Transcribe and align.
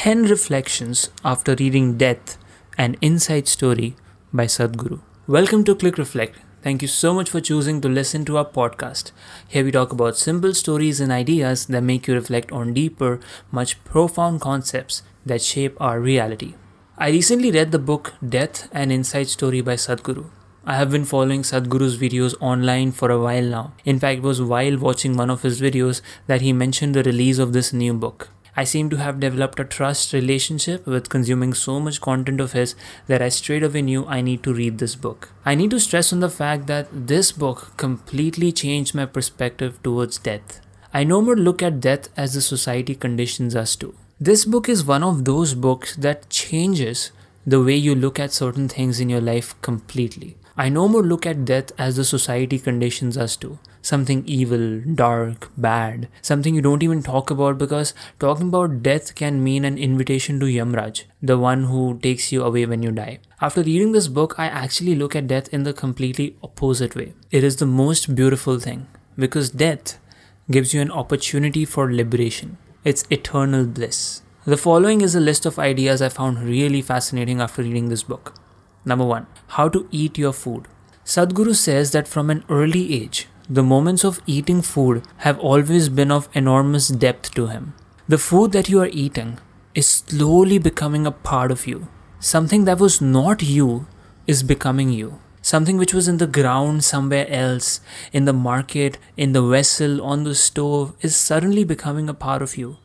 10 0.00 0.22
reflections 0.28 1.10
after 1.22 1.54
reading 1.56 1.98
Death, 1.98 2.38
an 2.78 2.96
inside 3.02 3.46
story 3.46 3.96
by 4.32 4.46
Sadhguru. 4.46 5.00
Welcome 5.26 5.62
to 5.64 5.74
Click 5.74 5.98
Reflect. 5.98 6.38
Thank 6.62 6.80
you 6.80 6.88
so 6.88 7.12
much 7.12 7.28
for 7.28 7.38
choosing 7.38 7.82
to 7.82 7.88
listen 7.90 8.24
to 8.24 8.38
our 8.38 8.46
podcast. 8.46 9.12
Here 9.46 9.62
we 9.62 9.70
talk 9.70 9.92
about 9.92 10.16
simple 10.16 10.54
stories 10.54 11.00
and 11.00 11.12
ideas 11.12 11.66
that 11.66 11.82
make 11.82 12.08
you 12.08 12.14
reflect 12.14 12.50
on 12.50 12.72
deeper, 12.72 13.20
much 13.50 13.84
profound 13.84 14.40
concepts 14.40 15.02
that 15.26 15.42
shape 15.42 15.78
our 15.78 16.00
reality. 16.00 16.54
I 16.96 17.10
recently 17.10 17.50
read 17.50 17.70
the 17.70 17.78
book 17.78 18.14
Death, 18.26 18.70
an 18.72 18.90
Inside 18.90 19.28
Story 19.28 19.60
by 19.60 19.74
Sadhguru. 19.74 20.30
I 20.64 20.76
have 20.76 20.90
been 20.90 21.04
following 21.04 21.42
Sadhguru's 21.42 21.98
videos 21.98 22.34
online 22.40 22.92
for 22.92 23.10
a 23.10 23.20
while 23.20 23.44
now. 23.44 23.74
In 23.84 23.98
fact, 23.98 24.20
it 24.20 24.22
was 24.22 24.40
while 24.40 24.78
watching 24.78 25.18
one 25.18 25.28
of 25.28 25.42
his 25.42 25.60
videos 25.60 26.00
that 26.26 26.40
he 26.40 26.54
mentioned 26.54 26.94
the 26.94 27.02
release 27.02 27.38
of 27.38 27.52
this 27.52 27.74
new 27.74 27.92
book. 27.92 28.30
I 28.60 28.64
seem 28.64 28.90
to 28.90 28.98
have 28.98 29.20
developed 29.20 29.58
a 29.58 29.64
trust 29.64 30.12
relationship 30.12 30.86
with 30.86 31.08
consuming 31.08 31.54
so 31.54 31.80
much 31.80 31.98
content 32.02 32.40
of 32.42 32.52
his 32.52 32.74
that 33.06 33.22
I 33.22 33.30
straight 33.30 33.62
away 33.62 33.80
knew 33.80 34.04
I 34.06 34.20
need 34.20 34.42
to 34.42 34.52
read 34.52 34.76
this 34.76 34.96
book. 34.96 35.30
I 35.46 35.54
need 35.54 35.70
to 35.70 35.80
stress 35.80 36.12
on 36.12 36.20
the 36.20 36.28
fact 36.28 36.66
that 36.66 36.88
this 37.06 37.32
book 37.32 37.72
completely 37.78 38.52
changed 38.52 38.94
my 38.94 39.06
perspective 39.06 39.82
towards 39.82 40.18
death. 40.18 40.60
I 40.92 41.04
no 41.04 41.22
more 41.22 41.36
look 41.36 41.62
at 41.62 41.80
death 41.80 42.10
as 42.18 42.34
the 42.34 42.42
society 42.42 42.94
conditions 42.94 43.56
us 43.56 43.76
to. 43.76 43.94
This 44.20 44.44
book 44.44 44.68
is 44.68 44.84
one 44.84 45.04
of 45.04 45.24
those 45.24 45.54
books 45.54 45.96
that 45.96 46.28
changes 46.28 47.12
the 47.46 47.62
way 47.62 47.76
you 47.76 47.94
look 47.94 48.20
at 48.20 48.30
certain 48.30 48.68
things 48.68 49.00
in 49.00 49.08
your 49.08 49.22
life 49.22 49.58
completely. 49.62 50.36
I 50.58 50.68
no 50.68 50.86
more 50.86 51.02
look 51.02 51.24
at 51.24 51.46
death 51.46 51.72
as 51.78 51.96
the 51.96 52.04
society 52.04 52.58
conditions 52.58 53.16
us 53.16 53.36
to 53.36 53.58
something 53.82 54.22
evil, 54.26 54.80
dark, 54.94 55.50
bad, 55.56 56.08
something 56.22 56.54
you 56.54 56.62
don't 56.62 56.82
even 56.82 57.02
talk 57.02 57.30
about 57.30 57.58
because 57.58 57.94
talking 58.18 58.48
about 58.48 58.82
death 58.82 59.14
can 59.14 59.42
mean 59.42 59.64
an 59.64 59.78
invitation 59.78 60.38
to 60.40 60.46
Yamraj, 60.46 61.04
the 61.22 61.38
one 61.38 61.64
who 61.64 61.98
takes 61.98 62.32
you 62.32 62.42
away 62.42 62.66
when 62.66 62.82
you 62.82 62.90
die. 62.90 63.18
After 63.40 63.62
reading 63.62 63.92
this 63.92 64.08
book, 64.08 64.34
I 64.38 64.46
actually 64.46 64.94
look 64.94 65.16
at 65.16 65.26
death 65.26 65.48
in 65.48 65.62
the 65.62 65.72
completely 65.72 66.36
opposite 66.42 66.94
way. 66.94 67.14
It 67.30 67.44
is 67.44 67.56
the 67.56 67.66
most 67.66 68.14
beautiful 68.14 68.58
thing 68.58 68.86
because 69.16 69.50
death 69.50 69.98
gives 70.50 70.74
you 70.74 70.80
an 70.80 70.90
opportunity 70.90 71.64
for 71.64 71.92
liberation. 71.92 72.58
It's 72.84 73.04
eternal 73.10 73.66
bliss. 73.66 74.22
The 74.46 74.56
following 74.56 75.02
is 75.02 75.14
a 75.14 75.20
list 75.20 75.46
of 75.46 75.58
ideas 75.58 76.00
I 76.00 76.08
found 76.08 76.42
really 76.42 76.82
fascinating 76.82 77.40
after 77.40 77.62
reading 77.62 77.88
this 77.88 78.02
book. 78.02 78.34
Number 78.84 79.04
one, 79.04 79.26
how 79.48 79.68
to 79.68 79.86
eat 79.90 80.16
your 80.16 80.32
food. 80.32 80.66
Sadhguru 81.04 81.54
says 81.54 81.92
that 81.92 82.08
from 82.08 82.30
an 82.30 82.44
early 82.48 82.94
age, 82.94 83.28
the 83.52 83.64
moments 83.64 84.04
of 84.04 84.20
eating 84.26 84.62
food 84.62 85.02
have 85.18 85.36
always 85.40 85.88
been 85.88 86.12
of 86.12 86.28
enormous 86.32 86.86
depth 86.86 87.34
to 87.34 87.48
him. 87.48 87.74
The 88.08 88.16
food 88.16 88.52
that 88.52 88.68
you 88.68 88.80
are 88.80 88.90
eating 88.92 89.38
is 89.74 89.88
slowly 89.88 90.58
becoming 90.58 91.04
a 91.04 91.10
part 91.10 91.50
of 91.50 91.66
you. 91.66 91.88
Something 92.20 92.64
that 92.66 92.78
was 92.78 93.00
not 93.00 93.42
you 93.42 93.88
is 94.28 94.44
becoming 94.44 94.90
you. 94.90 95.18
Something 95.42 95.78
which 95.78 95.92
was 95.92 96.06
in 96.06 96.18
the 96.18 96.28
ground 96.28 96.84
somewhere 96.84 97.26
else, 97.28 97.80
in 98.12 98.24
the 98.24 98.32
market, 98.32 98.98
in 99.16 99.32
the 99.32 99.42
vessel, 99.42 100.00
on 100.00 100.22
the 100.22 100.36
stove, 100.36 100.94
is 101.00 101.16
suddenly 101.16 101.64
becoming 101.64 102.08
a 102.08 102.14
part 102.14 102.42
of 102.42 102.56
you. 102.56 102.76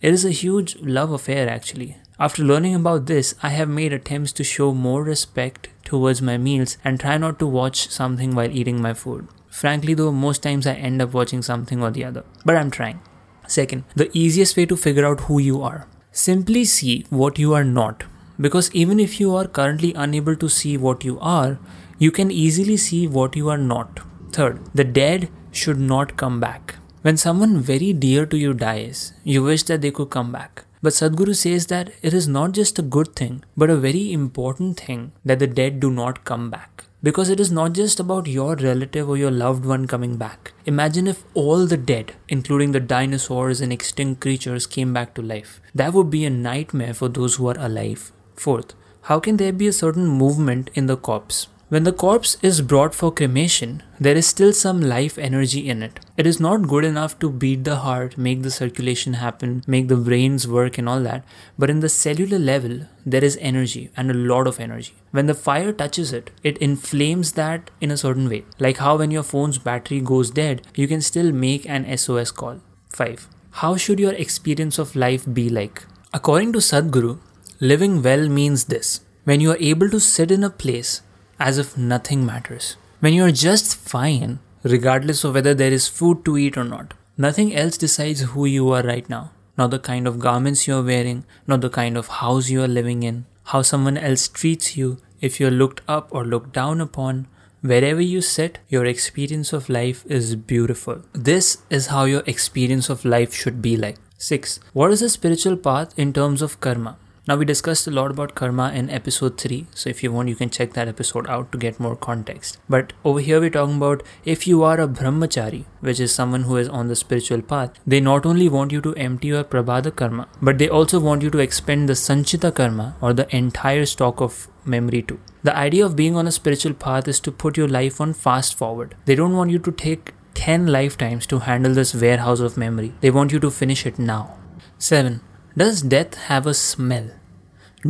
It 0.00 0.12
is 0.12 0.24
a 0.24 0.30
huge 0.30 0.76
love 0.76 1.10
affair, 1.10 1.48
actually. 1.48 1.96
After 2.20 2.44
learning 2.44 2.76
about 2.76 3.06
this, 3.06 3.34
I 3.42 3.48
have 3.48 3.68
made 3.68 3.92
attempts 3.92 4.32
to 4.34 4.44
show 4.44 4.72
more 4.72 5.02
respect 5.02 5.68
towards 5.84 6.22
my 6.22 6.36
meals 6.36 6.76
and 6.84 7.00
try 7.00 7.16
not 7.16 7.40
to 7.40 7.46
watch 7.46 7.88
something 7.88 8.36
while 8.36 8.50
eating 8.50 8.80
my 8.80 8.94
food. 8.94 9.26
Frankly, 9.56 9.94
though, 9.94 10.12
most 10.12 10.42
times 10.42 10.66
I 10.66 10.74
end 10.74 11.00
up 11.00 11.14
watching 11.14 11.40
something 11.40 11.82
or 11.82 11.90
the 11.90 12.04
other, 12.04 12.24
but 12.44 12.56
I'm 12.56 12.70
trying. 12.70 13.00
Second, 13.48 13.84
the 13.94 14.10
easiest 14.12 14.54
way 14.54 14.66
to 14.66 14.76
figure 14.76 15.06
out 15.06 15.20
who 15.20 15.38
you 15.38 15.62
are. 15.62 15.88
Simply 16.12 16.66
see 16.66 17.06
what 17.08 17.38
you 17.38 17.54
are 17.54 17.64
not, 17.64 18.04
because 18.38 18.70
even 18.74 19.00
if 19.00 19.18
you 19.18 19.34
are 19.34 19.46
currently 19.46 19.94
unable 19.94 20.36
to 20.36 20.50
see 20.50 20.76
what 20.76 21.04
you 21.04 21.18
are, 21.20 21.58
you 21.98 22.10
can 22.10 22.30
easily 22.30 22.76
see 22.76 23.06
what 23.06 23.34
you 23.34 23.48
are 23.48 23.56
not. 23.56 24.00
Third, 24.30 24.60
the 24.74 24.84
dead 24.84 25.30
should 25.52 25.80
not 25.80 26.18
come 26.18 26.38
back. 26.38 26.74
When 27.00 27.16
someone 27.16 27.58
very 27.60 27.94
dear 27.94 28.26
to 28.26 28.36
you 28.36 28.52
dies, 28.52 29.14
you 29.24 29.42
wish 29.42 29.62
that 29.62 29.80
they 29.80 29.90
could 29.90 30.10
come 30.10 30.32
back. 30.32 30.66
But 30.82 30.92
Sadhguru 30.92 31.34
says 31.34 31.68
that 31.68 31.92
it 32.02 32.12
is 32.12 32.28
not 32.28 32.52
just 32.52 32.78
a 32.78 32.82
good 32.82 33.16
thing, 33.16 33.42
but 33.56 33.70
a 33.70 33.76
very 33.76 34.12
important 34.12 34.78
thing 34.80 35.12
that 35.24 35.38
the 35.38 35.46
dead 35.46 35.80
do 35.80 35.90
not 35.90 36.24
come 36.24 36.50
back. 36.50 36.85
Because 37.06 37.30
it 37.30 37.38
is 37.38 37.52
not 37.52 37.72
just 37.72 38.00
about 38.00 38.26
your 38.26 38.56
relative 38.56 39.08
or 39.08 39.16
your 39.16 39.30
loved 39.30 39.64
one 39.64 39.86
coming 39.86 40.16
back. 40.16 40.52
Imagine 40.64 41.06
if 41.06 41.22
all 41.34 41.64
the 41.64 41.76
dead, 41.76 42.14
including 42.28 42.72
the 42.72 42.80
dinosaurs 42.80 43.60
and 43.60 43.72
extinct 43.72 44.20
creatures, 44.20 44.66
came 44.66 44.92
back 44.92 45.14
to 45.14 45.22
life. 45.22 45.60
That 45.72 45.92
would 45.92 46.10
be 46.10 46.24
a 46.24 46.30
nightmare 46.30 46.94
for 46.94 47.08
those 47.08 47.36
who 47.36 47.46
are 47.46 47.58
alive. 47.60 48.10
Fourth, 48.34 48.74
how 49.02 49.20
can 49.20 49.36
there 49.36 49.52
be 49.52 49.68
a 49.68 49.72
certain 49.72 50.08
movement 50.08 50.68
in 50.74 50.86
the 50.86 50.96
corpse? 50.96 51.46
When 51.68 51.82
the 51.82 51.92
corpse 51.92 52.36
is 52.42 52.60
brought 52.62 52.94
for 52.94 53.10
cremation, 53.10 53.82
there 53.98 54.14
is 54.14 54.28
still 54.28 54.52
some 54.52 54.80
life 54.80 55.18
energy 55.18 55.68
in 55.68 55.82
it. 55.82 55.98
It 56.16 56.24
is 56.24 56.38
not 56.38 56.68
good 56.68 56.84
enough 56.84 57.18
to 57.18 57.28
beat 57.28 57.64
the 57.64 57.78
heart, 57.78 58.16
make 58.16 58.42
the 58.42 58.52
circulation 58.52 59.14
happen, 59.14 59.64
make 59.66 59.88
the 59.88 59.96
brains 59.96 60.46
work, 60.46 60.78
and 60.78 60.88
all 60.88 61.00
that, 61.00 61.24
but 61.58 61.68
in 61.68 61.80
the 61.80 61.88
cellular 61.88 62.38
level, 62.38 62.82
there 63.04 63.24
is 63.24 63.36
energy 63.40 63.90
and 63.96 64.12
a 64.12 64.14
lot 64.14 64.46
of 64.46 64.60
energy. 64.60 64.94
When 65.10 65.26
the 65.26 65.34
fire 65.34 65.72
touches 65.72 66.12
it, 66.12 66.30
it 66.44 66.56
inflames 66.58 67.32
that 67.32 67.72
in 67.80 67.90
a 67.90 67.96
certain 67.96 68.28
way. 68.28 68.44
Like 68.60 68.76
how 68.76 68.98
when 68.98 69.10
your 69.10 69.24
phone's 69.24 69.58
battery 69.58 70.00
goes 70.00 70.30
dead, 70.30 70.62
you 70.76 70.86
can 70.86 71.00
still 71.00 71.32
make 71.32 71.68
an 71.68 71.98
SOS 71.98 72.30
call. 72.30 72.60
5. 72.90 73.28
How 73.62 73.76
should 73.76 73.98
your 73.98 74.12
experience 74.12 74.78
of 74.78 74.94
life 74.94 75.26
be 75.32 75.48
like? 75.48 75.84
According 76.14 76.52
to 76.52 76.60
Sadhguru, 76.60 77.18
living 77.58 78.02
well 78.02 78.28
means 78.28 78.66
this 78.66 79.00
when 79.24 79.40
you 79.40 79.50
are 79.50 79.58
able 79.58 79.90
to 79.90 79.98
sit 79.98 80.30
in 80.30 80.44
a 80.44 80.50
place 80.50 81.02
as 81.38 81.58
if 81.58 81.76
nothing 81.76 82.24
matters. 82.24 82.76
When 83.00 83.12
you 83.12 83.24
are 83.24 83.32
just 83.32 83.76
fine, 83.76 84.38
regardless 84.62 85.22
of 85.24 85.34
whether 85.34 85.54
there 85.54 85.72
is 85.72 85.88
food 85.88 86.24
to 86.24 86.36
eat 86.36 86.56
or 86.56 86.64
not. 86.64 86.94
Nothing 87.16 87.54
else 87.54 87.76
decides 87.78 88.20
who 88.20 88.46
you 88.46 88.70
are 88.70 88.82
right 88.82 89.08
now. 89.08 89.30
Not 89.56 89.70
the 89.70 89.78
kind 89.78 90.06
of 90.06 90.18
garments 90.18 90.66
you 90.66 90.76
are 90.76 90.82
wearing, 90.82 91.24
not 91.46 91.60
the 91.60 91.70
kind 91.70 91.96
of 91.96 92.08
house 92.08 92.50
you 92.50 92.62
are 92.62 92.68
living 92.68 93.02
in, 93.02 93.24
how 93.44 93.62
someone 93.62 93.96
else 93.96 94.28
treats 94.28 94.76
you, 94.76 94.98
if 95.20 95.40
you're 95.40 95.50
looked 95.50 95.80
up 95.88 96.08
or 96.10 96.24
looked 96.24 96.52
down 96.52 96.80
upon. 96.80 97.26
Wherever 97.62 98.00
you 98.00 98.20
sit, 98.20 98.58
your 98.68 98.84
experience 98.84 99.52
of 99.52 99.68
life 99.68 100.04
is 100.06 100.36
beautiful. 100.36 101.02
This 101.12 101.58
is 101.70 101.86
how 101.86 102.04
your 102.04 102.22
experience 102.26 102.90
of 102.90 103.04
life 103.04 103.32
should 103.32 103.62
be 103.62 103.76
like. 103.76 103.96
6. 104.18 104.60
What 104.72 104.92
is 104.92 105.00
the 105.00 105.08
spiritual 105.08 105.56
path 105.56 105.98
in 105.98 106.12
terms 106.12 106.42
of 106.42 106.60
karma? 106.60 106.96
Now, 107.28 107.34
we 107.34 107.44
discussed 107.44 107.88
a 107.88 107.90
lot 107.90 108.12
about 108.12 108.36
karma 108.36 108.70
in 108.72 108.88
episode 108.88 109.36
3, 109.36 109.66
so 109.74 109.90
if 109.90 110.00
you 110.04 110.12
want, 110.12 110.28
you 110.28 110.36
can 110.36 110.48
check 110.48 110.74
that 110.74 110.86
episode 110.86 111.28
out 111.28 111.50
to 111.50 111.58
get 111.58 111.80
more 111.80 111.96
context. 111.96 112.58
But 112.68 112.92
over 113.04 113.18
here, 113.18 113.40
we're 113.40 113.50
talking 113.50 113.78
about 113.78 114.04
if 114.24 114.46
you 114.46 114.62
are 114.62 114.80
a 114.80 114.86
brahmachari, 114.86 115.64
which 115.80 115.98
is 115.98 116.14
someone 116.14 116.44
who 116.44 116.56
is 116.56 116.68
on 116.68 116.86
the 116.86 116.94
spiritual 116.94 117.42
path, 117.42 117.80
they 117.84 117.98
not 117.98 118.26
only 118.26 118.48
want 118.48 118.70
you 118.70 118.80
to 118.80 118.94
empty 118.94 119.26
your 119.28 119.42
prarabdha 119.42 119.96
karma, 119.96 120.28
but 120.40 120.58
they 120.58 120.68
also 120.68 121.00
want 121.00 121.22
you 121.22 121.30
to 121.30 121.40
expend 121.40 121.88
the 121.88 121.94
sanchita 121.94 122.54
karma 122.54 122.94
or 123.00 123.12
the 123.12 123.26
entire 123.36 123.86
stock 123.86 124.20
of 124.20 124.46
memory 124.64 125.02
too. 125.02 125.18
The 125.42 125.56
idea 125.56 125.84
of 125.84 125.96
being 125.96 126.14
on 126.14 126.28
a 126.28 126.32
spiritual 126.32 126.74
path 126.74 127.08
is 127.08 127.18
to 127.20 127.32
put 127.32 127.56
your 127.56 127.66
life 127.66 128.00
on 128.00 128.12
fast 128.12 128.56
forward. 128.56 128.94
They 129.04 129.16
don't 129.16 129.36
want 129.36 129.50
you 129.50 129.58
to 129.58 129.72
take 129.72 130.14
10 130.34 130.68
lifetimes 130.68 131.26
to 131.26 131.40
handle 131.40 131.74
this 131.74 131.92
warehouse 131.92 132.38
of 132.38 132.56
memory, 132.56 132.92
they 133.00 133.10
want 133.10 133.32
you 133.32 133.40
to 133.40 133.50
finish 133.50 133.84
it 133.84 133.98
now. 133.98 134.38
7. 134.78 135.22
Does 135.58 135.80
death 135.80 136.16
have 136.28 136.46
a 136.46 136.52
smell? 136.52 137.12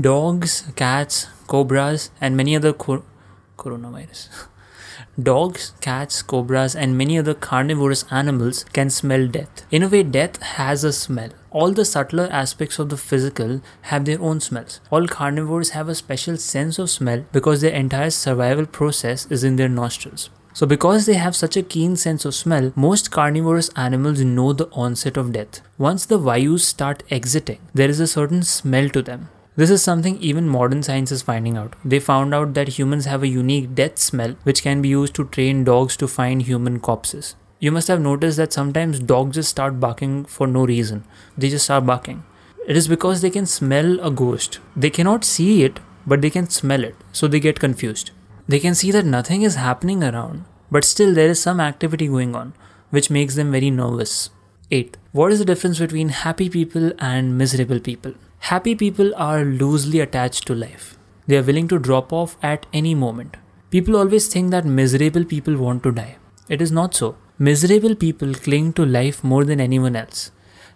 Dogs, 0.00 0.71
cats, 0.77 1.27
cobras, 1.49 2.12
and 2.21 2.37
many 2.37 2.54
other 2.54 2.72
cor- 2.72 3.03
coronavirus. 3.59 4.28
Dogs, 5.21 5.72
cats, 5.81 6.22
cobras, 6.22 6.76
and 6.76 6.97
many 6.97 7.19
other 7.19 7.34
carnivorous 7.34 8.05
animals 8.09 8.62
can 8.72 8.88
smell 8.88 9.26
death. 9.26 9.66
In 9.72 9.82
a 9.82 9.88
way, 9.88 10.05
death 10.05 10.41
has 10.43 10.84
a 10.84 10.93
smell. 10.93 11.31
All 11.50 11.72
the 11.72 11.84
subtler 11.84 12.28
aspects 12.31 12.79
of 12.79 12.88
the 12.88 12.96
physical 12.96 13.61
have 13.91 14.05
their 14.05 14.20
own 14.20 14.38
smells. 14.38 14.79
All 14.93 15.08
carnivores 15.08 15.70
have 15.70 15.88
a 15.88 15.96
special 15.96 16.37
sense 16.37 16.79
of 16.79 16.88
smell 16.88 17.25
because 17.32 17.62
their 17.62 17.75
entire 17.75 18.11
survival 18.11 18.67
process 18.67 19.26
is 19.29 19.43
in 19.43 19.56
their 19.56 19.69
nostrils. 19.69 20.31
So, 20.56 20.64
because 20.64 21.05
they 21.05 21.17
have 21.20 21.37
such 21.37 21.55
a 21.58 21.62
keen 21.62 21.97
sense 21.97 22.25
of 22.25 22.35
smell, 22.35 22.73
most 22.75 23.11
carnivorous 23.11 23.69
animals 23.76 24.23
know 24.23 24.55
the 24.55 24.70
onset 24.73 25.19
of 25.19 25.32
death. 25.32 25.61
Once 25.76 26.06
the 26.06 26.19
Vayus 26.19 26.61
start 26.61 27.03
exiting, 27.11 27.58
there 27.75 27.91
is 27.91 28.00
a 28.00 28.06
certain 28.06 28.43
smell 28.43 28.88
to 28.88 29.03
them. 29.03 29.29
This 29.56 29.69
is 29.69 29.82
something 29.82 30.17
even 30.17 30.49
modern 30.49 30.82
science 30.82 31.12
is 31.12 31.20
finding 31.20 31.58
out. 31.58 31.76
They 31.85 32.00
found 32.00 32.32
out 32.32 32.55
that 32.55 32.79
humans 32.79 33.05
have 33.05 33.23
a 33.23 33.29
unique 33.29 33.75
death 33.75 33.99
smell 33.99 34.35
which 34.44 34.62
can 34.62 34.81
be 34.81 34.88
used 34.88 35.14
to 35.17 35.26
train 35.26 35.62
dogs 35.62 35.94
to 35.99 36.08
find 36.08 36.41
human 36.41 36.81
corpses. 36.81 37.35
You 37.61 37.70
must 37.70 37.88
have 37.88 38.00
noticed 38.00 38.38
that 38.38 38.55
sometimes 38.55 38.99
dogs 38.99 39.35
just 39.37 39.50
start 39.50 39.79
barking 39.79 40.25
for 40.25 40.47
no 40.47 40.64
reason. 40.64 41.05
They 41.37 41.50
just 41.50 41.67
start 41.67 41.85
barking. 41.85 42.25
It 42.67 42.79
is 42.79 42.88
because 42.88 43.20
they 43.20 43.29
can 43.29 43.44
smell 43.44 44.00
a 44.00 44.11
ghost. 44.11 44.61
They 44.75 44.88
cannot 44.88 45.23
see 45.23 45.64
it, 45.64 45.81
but 46.06 46.23
they 46.23 46.31
can 46.31 46.49
smell 46.49 46.82
it, 46.82 46.97
so 47.12 47.29
they 47.29 47.41
get 47.41 47.61
confused. 47.61 48.12
They 48.48 48.60
can 48.60 48.75
see 48.75 48.90
that 48.93 49.04
nothing 49.04 49.43
is 49.43 49.56
happening 49.56 50.04
around, 50.04 50.44
but 50.70 50.84
still 50.84 51.14
there 51.14 51.28
is 51.28 51.40
some 51.40 51.60
activity 51.60 52.06
going 52.06 52.37
on, 52.37 52.54
which 52.90 53.10
makes 53.10 53.34
them 53.34 53.50
very 53.50 53.70
nervous. 53.70 54.31
8. 54.70 54.96
What 55.12 55.32
is 55.32 55.38
the 55.40 55.44
difference 55.44 55.78
between 55.78 56.10
happy 56.10 56.48
people 56.48 56.93
and 56.98 57.37
miserable 57.37 57.81
people? 57.81 58.14
Happy 58.38 58.75
people 58.75 59.12
are 59.16 59.44
loosely 59.44 60.00
attached 60.00 60.46
to 60.46 60.54
life. 60.54 60.96
They 61.26 61.37
are 61.37 61.43
willing 61.43 61.66
to 61.69 61.78
drop 61.78 62.12
off 62.12 62.37
at 62.43 62.66
any 62.72 62.94
moment. 62.94 63.37
People 63.70 63.96
always 63.96 64.28
think 64.28 64.52
that 64.52 64.64
miserable 64.64 65.25
people 65.25 65.56
want 65.56 65.82
to 65.82 65.93
die. 65.93 66.16
It 66.48 66.62
is 66.62 66.70
not 66.70 66.94
so. 66.94 67.16
Miserable 67.38 67.96
people 67.96 68.32
cling 68.34 68.72
to 68.75 68.87
life 68.87 69.25
more 69.25 69.44
than 69.44 69.60
anyone 69.60 69.96
else. 69.96 70.31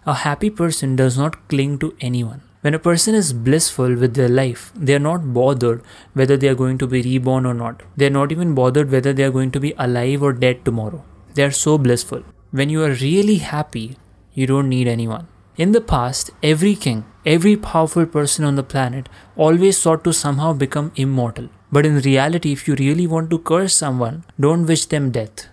A 0.05 0.13
happy 0.13 0.49
person 0.49 0.95
does 0.95 1.17
not 1.17 1.47
cling 1.47 1.79
to 1.79 1.95
anyone. 2.01 2.41
When 2.61 2.75
a 2.75 2.79
person 2.79 3.15
is 3.15 3.33
blissful 3.33 3.95
with 3.95 4.13
their 4.13 4.29
life, 4.29 4.71
they 4.75 4.93
are 4.93 4.99
not 4.99 5.33
bothered 5.33 5.81
whether 6.13 6.37
they 6.37 6.47
are 6.47 6.55
going 6.55 6.77
to 6.77 6.85
be 6.85 7.01
reborn 7.01 7.47
or 7.47 7.55
not. 7.55 7.81
They 7.97 8.05
are 8.05 8.17
not 8.17 8.31
even 8.31 8.53
bothered 8.53 8.91
whether 8.91 9.13
they 9.13 9.23
are 9.23 9.31
going 9.31 9.49
to 9.51 9.59
be 9.59 9.73
alive 9.79 10.21
or 10.21 10.31
dead 10.31 10.63
tomorrow. 10.63 11.03
They 11.33 11.43
are 11.43 11.51
so 11.51 11.79
blissful. 11.79 12.23
When 12.51 12.69
you 12.69 12.83
are 12.83 12.91
really 12.91 13.37
happy, 13.37 13.97
you 14.33 14.45
don't 14.45 14.69
need 14.69 14.87
anyone. 14.87 15.27
In 15.57 15.71
the 15.71 15.81
past, 15.81 16.29
every 16.43 16.75
king, 16.75 17.03
every 17.25 17.57
powerful 17.57 18.05
person 18.05 18.45
on 18.45 18.55
the 18.55 18.63
planet 18.63 19.09
always 19.35 19.79
sought 19.79 20.03
to 20.03 20.13
somehow 20.13 20.53
become 20.53 20.91
immortal. 20.95 21.49
But 21.71 21.87
in 21.87 21.99
reality, 22.01 22.51
if 22.51 22.67
you 22.67 22.75
really 22.75 23.07
want 23.07 23.31
to 23.31 23.39
curse 23.39 23.73
someone, 23.73 24.23
don't 24.39 24.67
wish 24.67 24.85
them 24.85 25.09
death, 25.09 25.47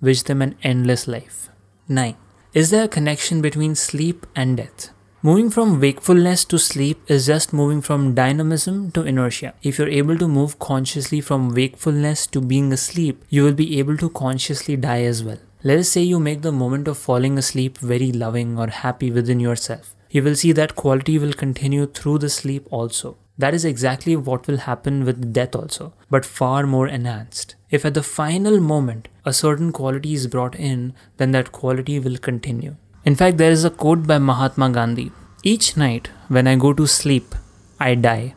wish 0.00 0.22
them 0.22 0.40
an 0.40 0.56
endless 0.62 1.06
life. 1.06 1.50
9. 1.88 2.16
Is 2.54 2.70
there 2.70 2.84
a 2.84 2.88
connection 2.88 3.42
between 3.42 3.74
sleep 3.74 4.26
and 4.34 4.56
death? 4.56 4.93
Moving 5.26 5.48
from 5.48 5.80
wakefulness 5.80 6.44
to 6.44 6.58
sleep 6.58 7.00
is 7.08 7.24
just 7.24 7.54
moving 7.54 7.80
from 7.80 8.14
dynamism 8.14 8.90
to 8.90 9.04
inertia. 9.04 9.54
If 9.62 9.78
you're 9.78 9.88
able 9.88 10.18
to 10.18 10.28
move 10.28 10.58
consciously 10.58 11.22
from 11.22 11.54
wakefulness 11.54 12.26
to 12.26 12.42
being 12.42 12.70
asleep, 12.74 13.24
you 13.30 13.42
will 13.42 13.54
be 13.54 13.78
able 13.78 13.96
to 13.96 14.10
consciously 14.10 14.76
die 14.76 15.04
as 15.04 15.24
well. 15.24 15.38
Let 15.62 15.78
us 15.78 15.88
say 15.88 16.02
you 16.02 16.20
make 16.20 16.42
the 16.42 16.52
moment 16.52 16.88
of 16.88 16.98
falling 16.98 17.38
asleep 17.38 17.78
very 17.78 18.12
loving 18.12 18.58
or 18.58 18.66
happy 18.66 19.10
within 19.10 19.40
yourself. 19.40 19.96
You 20.10 20.22
will 20.22 20.36
see 20.36 20.52
that 20.52 20.76
quality 20.76 21.18
will 21.18 21.32
continue 21.32 21.86
through 21.86 22.18
the 22.18 22.28
sleep 22.28 22.68
also. 22.70 23.16
That 23.38 23.54
is 23.54 23.64
exactly 23.64 24.16
what 24.16 24.46
will 24.46 24.58
happen 24.58 25.06
with 25.06 25.32
death 25.32 25.56
also, 25.56 25.94
but 26.10 26.26
far 26.26 26.66
more 26.66 26.86
enhanced. 26.86 27.54
If 27.70 27.86
at 27.86 27.94
the 27.94 28.02
final 28.02 28.60
moment 28.60 29.08
a 29.24 29.32
certain 29.32 29.72
quality 29.72 30.12
is 30.12 30.26
brought 30.26 30.54
in, 30.54 30.92
then 31.16 31.32
that 31.32 31.50
quality 31.50 31.98
will 31.98 32.18
continue. 32.18 32.76
In 33.04 33.14
fact, 33.14 33.36
there 33.36 33.50
is 33.50 33.64
a 33.64 33.70
quote 33.70 34.06
by 34.06 34.16
Mahatma 34.18 34.70
Gandhi 34.70 35.12
Each 35.42 35.76
night 35.76 36.08
when 36.28 36.46
I 36.46 36.56
go 36.56 36.72
to 36.72 36.86
sleep, 36.86 37.34
I 37.78 37.94
die. 37.94 38.34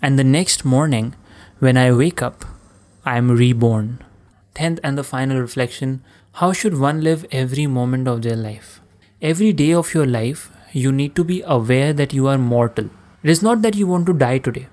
And 0.00 0.18
the 0.18 0.24
next 0.24 0.64
morning, 0.64 1.14
when 1.58 1.76
I 1.76 1.92
wake 1.92 2.22
up, 2.22 2.46
I 3.04 3.18
am 3.18 3.30
reborn. 3.30 4.02
Tenth 4.54 4.80
and 4.82 4.96
the 4.96 5.04
final 5.04 5.38
reflection 5.38 6.02
How 6.40 6.52
should 6.54 6.78
one 6.78 7.02
live 7.02 7.26
every 7.30 7.66
moment 7.66 8.08
of 8.08 8.22
their 8.22 8.36
life? 8.36 8.80
Every 9.20 9.52
day 9.52 9.74
of 9.74 9.92
your 9.92 10.06
life, 10.06 10.50
you 10.72 10.90
need 10.90 11.14
to 11.16 11.24
be 11.24 11.42
aware 11.44 11.92
that 11.92 12.14
you 12.14 12.26
are 12.28 12.38
mortal. 12.38 12.88
It 13.22 13.28
is 13.28 13.42
not 13.42 13.60
that 13.60 13.76
you 13.76 13.86
want 13.86 14.06
to 14.06 14.14
die 14.14 14.38
today, 14.38 14.68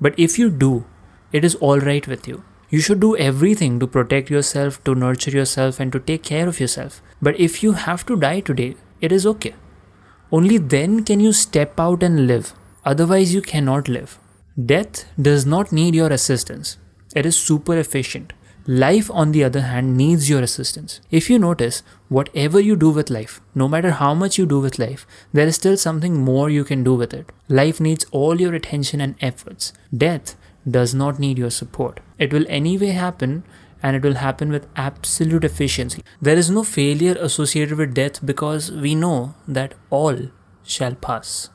but 0.00 0.18
if 0.18 0.38
you 0.38 0.48
do, 0.48 0.84
it 1.32 1.44
is 1.44 1.56
alright 1.56 2.08
with 2.08 2.26
you. 2.26 2.42
You 2.70 2.80
should 2.80 3.00
do 3.00 3.16
everything 3.16 3.78
to 3.80 3.86
protect 3.86 4.30
yourself, 4.30 4.82
to 4.84 4.94
nurture 4.94 5.30
yourself, 5.30 5.80
and 5.80 5.92
to 5.92 6.00
take 6.00 6.22
care 6.22 6.48
of 6.48 6.60
yourself. 6.60 7.02
But 7.22 7.38
if 7.38 7.62
you 7.62 7.72
have 7.72 8.04
to 8.06 8.16
die 8.16 8.40
today, 8.40 8.76
it 9.00 9.12
is 9.12 9.26
okay. 9.26 9.54
Only 10.32 10.58
then 10.58 11.04
can 11.04 11.20
you 11.20 11.32
step 11.32 11.78
out 11.78 12.02
and 12.02 12.26
live. 12.26 12.54
Otherwise, 12.84 13.34
you 13.34 13.42
cannot 13.42 13.88
live. 13.88 14.18
Death 14.64 15.04
does 15.20 15.44
not 15.44 15.72
need 15.72 15.94
your 15.94 16.12
assistance, 16.12 16.78
it 17.14 17.26
is 17.26 17.36
super 17.36 17.76
efficient. 17.76 18.32
Life, 18.66 19.10
on 19.10 19.32
the 19.32 19.44
other 19.44 19.60
hand, 19.60 19.94
needs 19.94 20.30
your 20.30 20.40
assistance. 20.40 21.00
If 21.10 21.28
you 21.28 21.38
notice, 21.38 21.82
whatever 22.08 22.58
you 22.58 22.76
do 22.76 22.88
with 22.88 23.10
life, 23.10 23.42
no 23.54 23.68
matter 23.68 23.90
how 23.90 24.14
much 24.14 24.38
you 24.38 24.46
do 24.46 24.58
with 24.58 24.78
life, 24.78 25.06
there 25.34 25.46
is 25.46 25.56
still 25.56 25.76
something 25.76 26.14
more 26.16 26.48
you 26.48 26.64
can 26.64 26.82
do 26.82 26.94
with 26.94 27.12
it. 27.12 27.30
Life 27.48 27.78
needs 27.78 28.06
all 28.10 28.40
your 28.40 28.54
attention 28.54 29.02
and 29.02 29.16
efforts. 29.20 29.74
Death 29.94 30.34
does 30.68 30.94
not 30.94 31.18
need 31.18 31.38
your 31.38 31.50
support. 31.50 32.00
It 32.18 32.32
will 32.32 32.46
anyway 32.48 32.88
happen 32.88 33.44
and 33.82 33.96
it 33.96 34.02
will 34.02 34.14
happen 34.14 34.50
with 34.50 34.66
absolute 34.76 35.44
efficiency. 35.44 36.02
There 36.20 36.36
is 36.36 36.50
no 36.50 36.64
failure 36.64 37.16
associated 37.20 37.76
with 37.76 37.94
death 37.94 38.24
because 38.24 38.70
we 38.70 38.94
know 38.94 39.34
that 39.46 39.74
all 39.90 40.30
shall 40.62 40.94
pass. 40.94 41.50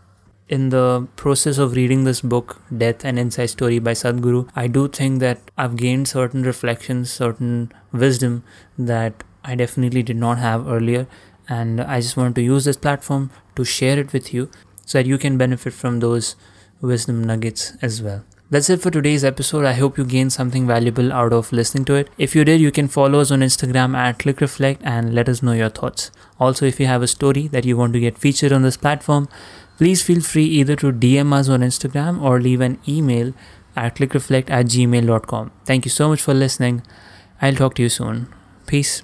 In 0.48 0.70
the 0.70 1.08
process 1.16 1.58
of 1.58 1.76
reading 1.76 2.04
this 2.04 2.22
book, 2.22 2.62
Death 2.76 3.06
and 3.06 3.20
Inside 3.20 3.48
Story 3.48 3.80
by 3.80 3.92
Sadhguru, 3.92 4.50
I 4.56 4.68
do 4.68 4.88
think 4.88 5.20
that 5.20 5.40
I've 5.58 5.76
gained 5.76 6.08
certain 6.08 6.44
reflections, 6.44 7.12
certain 7.12 7.72
wisdom 7.92 8.44
that 8.78 9.24
I 9.44 9.56
definitely 9.56 10.04
did 10.04 10.18
not 10.18 10.40
have 10.40 10.68
earlier. 10.68 11.08
And 11.48 11.82
I 11.82 12.00
just 12.02 12.18
want 12.18 12.36
to 12.36 12.42
use 12.42 12.66
this 12.66 12.78
platform 12.78 13.32
to 13.56 13.64
share 13.64 13.98
it 14.00 14.14
with 14.14 14.34
you 14.34 14.50
so 14.86 14.98
that 15.00 15.08
you 15.08 15.18
can 15.18 15.38
benefit 15.38 15.74
from 15.74 16.00
those 16.00 16.36
wisdom 16.82 17.24
nuggets 17.24 17.74
as 17.82 18.02
well. 18.02 18.24
That's 18.52 18.70
it 18.72 18.82
for 18.82 18.90
today's 18.90 19.24
episode. 19.24 19.64
I 19.64 19.74
hope 19.74 19.98
you 20.00 20.04
gained 20.04 20.34
something 20.34 20.66
valuable 20.66 21.14
out 21.14 21.34
of 21.34 21.52
listening 21.52 21.86
to 21.86 21.94
it. 21.94 22.10
If 22.18 22.36
you 22.36 22.44
did, 22.44 22.60
you 22.60 22.72
can 22.72 22.88
follow 22.88 23.20
us 23.20 23.30
on 23.30 23.42
Instagram 23.42 23.96
at 23.96 24.18
ClickReflect 24.18 24.80
and 24.82 25.14
let 25.14 25.30
us 25.30 25.44
know 25.44 25.52
your 25.52 25.70
thoughts. 25.70 26.10
Also, 26.40 26.66
if 26.66 26.80
you 26.80 26.88
have 26.88 27.04
a 27.04 27.08
story 27.08 27.48
that 27.50 27.64
you 27.64 27.78
want 27.78 27.94
to 27.94 28.00
get 28.00 28.18
featured 28.18 28.52
on 28.52 28.64
this 28.64 28.76
platform, 28.76 29.30
please 29.78 30.02
feel 30.02 30.22
free 30.22 30.46
either 30.46 30.76
to 30.78 30.92
DM 30.92 31.32
us 31.32 31.48
on 31.48 31.62
Instagram 31.62 32.24
or 32.24 32.42
leave 32.42 32.62
an 32.62 32.80
email 32.88 33.34
at 33.76 33.96
clickreflect 33.96 34.50
at 34.50 34.66
gmail.com. 34.66 35.52
Thank 35.66 35.86
you 35.86 35.92
so 35.92 36.10
much 36.10 36.22
for 36.22 36.34
listening. 36.34 36.82
I'll 37.40 37.54
talk 37.54 37.76
to 37.76 37.84
you 37.84 37.90
soon. 37.90 38.34
Peace. 38.66 39.04